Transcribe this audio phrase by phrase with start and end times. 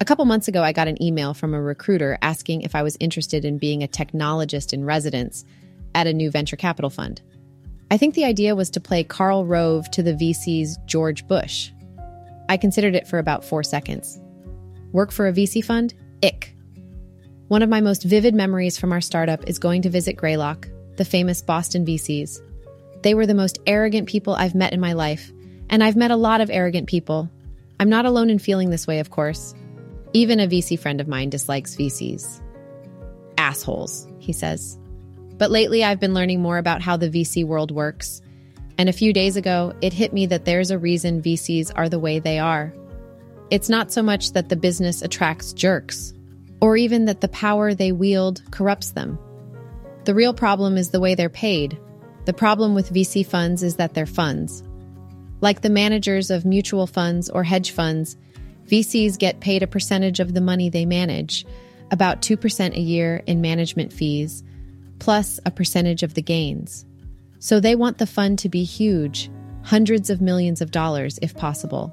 [0.00, 2.96] A couple months ago, I got an email from a recruiter asking if I was
[3.00, 5.44] interested in being a technologist in residence
[5.94, 7.20] at a new venture capital fund.
[7.90, 11.70] I think the idea was to play Karl Rove to the VC's George Bush.
[12.48, 14.18] I considered it for about four seconds.
[14.92, 15.92] Work for a VC fund?
[16.24, 16.54] Ick.
[17.48, 21.04] One of my most vivid memories from our startup is going to visit Greylock, the
[21.04, 22.40] famous Boston VCs.
[23.02, 25.30] They were the most arrogant people I've met in my life,
[25.68, 27.28] and I've met a lot of arrogant people.
[27.78, 29.54] I'm not alone in feeling this way, of course.
[30.12, 32.40] Even a VC friend of mine dislikes VCs.
[33.38, 34.78] Assholes, he says.
[35.38, 38.20] But lately, I've been learning more about how the VC world works.
[38.76, 41.98] And a few days ago, it hit me that there's a reason VCs are the
[41.98, 42.74] way they are.
[43.50, 46.12] It's not so much that the business attracts jerks,
[46.60, 49.18] or even that the power they wield corrupts them.
[50.04, 51.78] The real problem is the way they're paid.
[52.24, 54.62] The problem with VC funds is that they're funds.
[55.40, 58.16] Like the managers of mutual funds or hedge funds,
[58.70, 61.44] VCs get paid a percentage of the money they manage,
[61.90, 64.44] about 2% a year in management fees,
[65.00, 66.86] plus a percentage of the gains.
[67.40, 69.28] So they want the fund to be huge,
[69.64, 71.92] hundreds of millions of dollars if possible.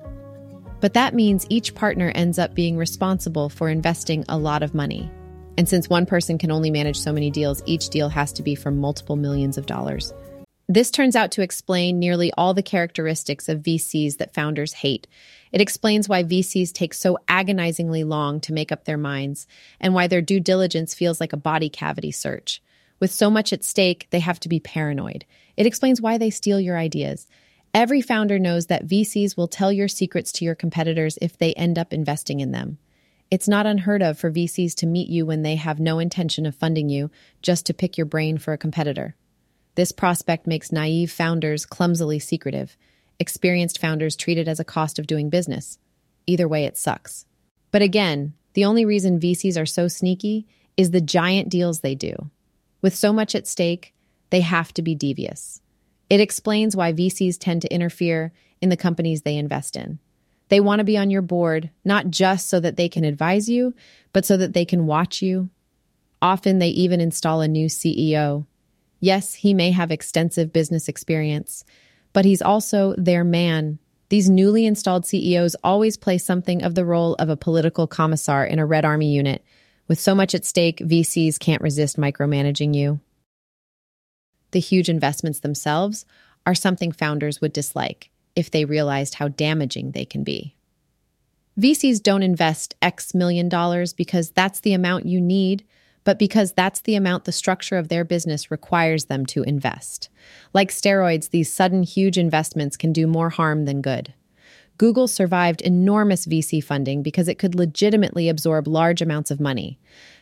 [0.79, 5.09] But that means each partner ends up being responsible for investing a lot of money.
[5.57, 8.53] And since one person can only manage so many deals, each deal has to be
[8.53, 10.13] for multiple millions of dollars.
[10.69, 15.07] This turns out to explain nearly all the characteristics of VCs that founders hate.
[15.53, 19.47] It explains why VCs take so agonizingly long to make up their minds
[19.79, 22.61] and why their due diligence feels like a body cavity search.
[22.99, 25.23] With so much at stake, they have to be paranoid.
[25.55, 27.27] It explains why they steal your ideas.
[27.73, 31.77] Every founder knows that VCs will tell your secrets to your competitors if they end
[31.77, 32.77] up investing in them.
[33.29, 36.55] It's not unheard of for VCs to meet you when they have no intention of
[36.55, 39.15] funding you, just to pick your brain for a competitor.
[39.77, 42.75] This prospect makes naive founders clumsily secretive,
[43.19, 45.77] experienced founders treat it as a cost of doing business.
[46.25, 47.27] Either way, it sucks.
[47.69, 52.31] But again, the only reason VCs are so sneaky is the giant deals they do.
[52.81, 53.93] With so much at stake,
[54.31, 55.61] they have to be devious.
[56.09, 59.99] It explains why VCs tend to interfere in the companies they invest in.
[60.49, 63.75] They want to be on your board, not just so that they can advise you,
[64.11, 65.51] but so that they can watch you.
[66.19, 68.47] Often they even install a new CEO.
[68.99, 71.63] Yes, he may have extensive business experience,
[72.13, 73.79] but he's also their man.
[74.09, 78.59] These newly installed CEOs always play something of the role of a political commissar in
[78.59, 79.43] a Red Army unit.
[79.87, 82.99] With so much at stake, VCs can't resist micromanaging you.
[84.51, 86.05] The huge investments themselves
[86.45, 90.55] are something founders would dislike if they realized how damaging they can be.
[91.59, 95.65] VCs don't invest X million dollars because that's the amount you need,
[96.07, 100.07] but because that's the amount the structure of their business requires them to invest.
[100.53, 104.13] Like steroids, these sudden huge investments can do more harm than good.
[104.77, 109.79] Google survived enormous VC funding because it could legitimately absorb large amounts of money.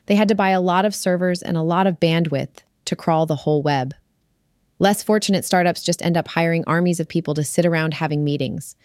[0.08, 3.28] They had to buy a lot of servers and a lot of bandwidth to crawl
[3.28, 3.94] the whole web.
[4.80, 8.76] Less fortunate startups just end up hiring armies of people to sit around having meetings.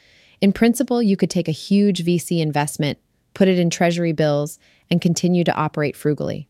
[0.43, 2.99] In principle, you could take a huge VC investment,
[3.33, 4.59] put it in treasury bills,
[4.91, 6.50] and continue to operate frugally.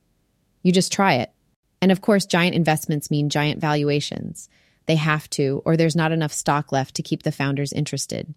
[0.62, 1.32] You just try it.
[1.82, 4.48] And of course, giant investments mean giant valuations.
[4.86, 8.34] They have to, or there's not enough stock left to keep the founders interested.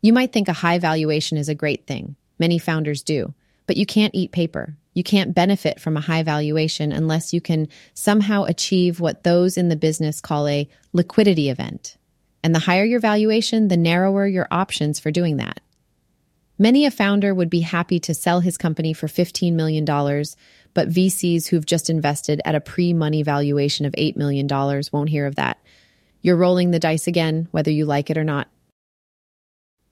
[0.00, 2.16] You might think a high valuation is a great thing.
[2.38, 3.34] Many founders do.
[3.66, 4.76] But you can't eat paper.
[4.92, 9.68] You can't benefit from a high valuation unless you can somehow achieve what those in
[9.68, 11.96] the business call a liquidity event.
[12.42, 15.60] And the higher your valuation, the narrower your options for doing that.
[16.58, 21.48] Many a founder would be happy to sell his company for $15 million, but VCs
[21.48, 24.46] who've just invested at a pre money valuation of $8 million
[24.92, 25.58] won't hear of that.
[26.20, 28.48] You're rolling the dice again, whether you like it or not.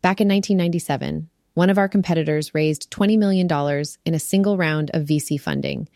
[0.03, 3.49] Back in 1997, one of our competitors raised $20 million
[4.05, 5.89] in a single round of VC funding.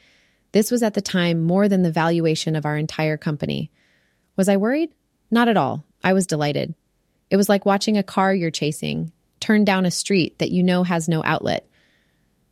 [0.50, 3.71] This was at the time more than the valuation of our entire company.
[4.37, 4.93] Was I worried?
[5.31, 5.84] Not at all.
[6.03, 6.75] I was delighted.
[7.31, 9.12] It was like watching a car you're chasing
[9.47, 11.69] turn down a street that you know has no outlet.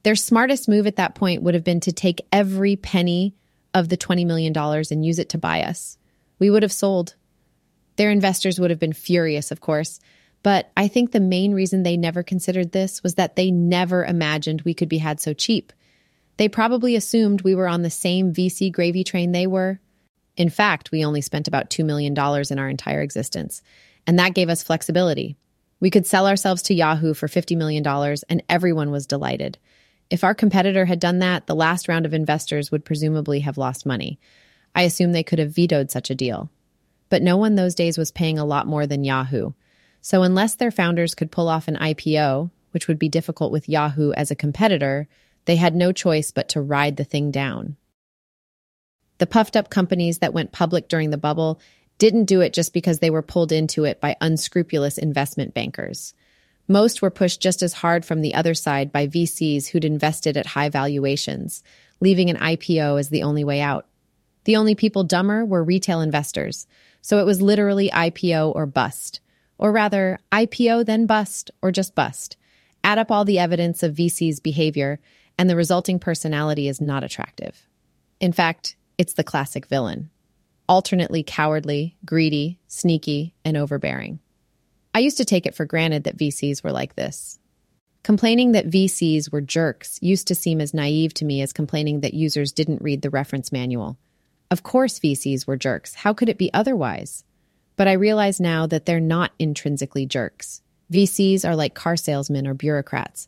[0.05, 3.35] Their smartest move at that point would have been to take every penny
[3.73, 5.99] of the $20 million and use it to buy us.
[6.39, 7.17] We would have sold.
[7.97, 9.99] Their investors would have been furious, of course,
[10.45, 14.63] but I think the main reason they never considered this was that they never imagined
[14.63, 15.73] we could be had so cheap.
[16.37, 19.81] They probably assumed we were on the same VC gravy train they were.
[20.37, 23.63] In fact, we only spent about $2 million in our entire existence,
[24.07, 25.37] and that gave us flexibility.
[25.85, 27.87] We could sell ourselves to Yahoo for $50 million,
[28.31, 29.59] and everyone was delighted.
[30.09, 33.85] If our competitor had done that, the last round of investors would presumably have lost
[33.85, 34.19] money.
[34.75, 36.49] I assume they could have vetoed such a deal.
[37.11, 39.53] But no one those days was paying a lot more than Yahoo.
[40.01, 44.13] So, unless their founders could pull off an IPO, which would be difficult with Yahoo
[44.13, 45.07] as a competitor,
[45.45, 47.77] they had no choice but to ride the thing down.
[49.19, 51.61] The puffed up companies that went public during the bubble
[51.99, 56.15] didn't do it just because they were pulled into it by unscrupulous investment bankers.
[56.67, 60.47] Most were pushed just as hard from the other side by VCs who'd invested at
[60.47, 61.63] high valuations,
[62.01, 63.87] leaving an IPO as the only way out.
[64.45, 66.67] The only people dumber were retail investors,
[67.01, 69.21] so it was literally IPO or bust.
[69.59, 72.37] Or rather, IPO then bust, or just bust.
[72.83, 75.01] Add up all the evidence of VC's behavior,
[75.39, 77.67] and the resulting personality is not attractive.
[78.21, 80.11] In fact, it's the classic villain
[80.69, 84.21] alternately cowardly, greedy, sneaky, and overbearing.
[84.95, 87.39] I used to take it for granted that VCs were like this.
[88.03, 92.15] Complaining that VCs were jerks used to seem as naive to me as complaining that
[92.15, 93.99] users didn't read the reference manual.
[94.51, 95.95] Of course, VCs were jerks.
[95.95, 97.25] How could it be otherwise?
[97.77, 100.63] But I realize now that they're not intrinsically jerks.
[100.93, 103.27] VCs are like car salesmen or bureaucrats.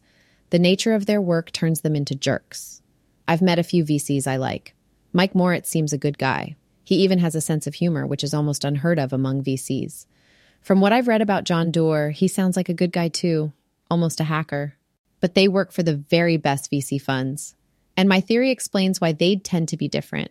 [0.51, 2.83] The nature of their work turns them into jerks.
[3.27, 4.75] I've met a few VCs I like.
[5.13, 6.55] Mike Moritz seems a good guy.
[6.87, 10.07] He even has a sense of humor, which is almost unheard of among VCs.
[10.61, 13.53] From what I've read about John Doerr, he sounds like a good guy too,
[13.91, 14.77] almost a hacker.
[15.19, 17.57] But they work for the very best VC funds.
[17.97, 20.31] And my theory explains why they'd tend to be different.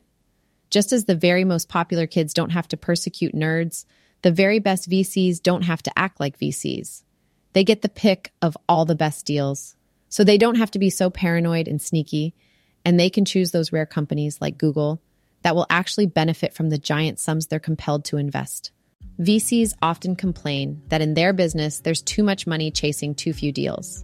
[0.69, 3.83] Just as the very most popular kids don't have to persecute nerds,
[4.21, 7.03] the very best VCs don't have to act like VCs.
[7.51, 9.75] They get the pick of all the best deals.
[10.07, 12.33] So they don't have to be so paranoid and sneaky,
[12.85, 15.01] and they can choose those rare companies like Google
[15.45, 18.71] that will actually benefit from the giant sums they're compelled to invest.
[19.21, 24.03] VCs often complain that in their business, there's too much money chasing too few deals.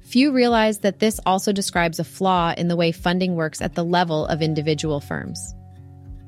[0.00, 3.86] Few realize that this also describes a flaw in the way funding works at the
[3.86, 5.54] level of individual firms.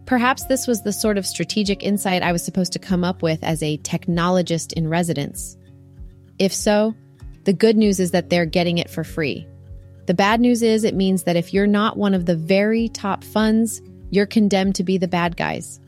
[0.06, 3.44] Perhaps this was the sort of strategic insight I was supposed to come up with
[3.44, 5.58] as a technologist in residence.
[6.38, 6.94] If so,
[7.44, 9.46] the good news is that they're getting it for free.
[10.06, 13.22] The bad news is it means that if you're not one of the very top
[13.22, 15.80] funds, you're condemned to be the bad guys.